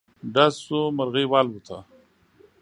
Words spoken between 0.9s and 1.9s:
مرغی والوته.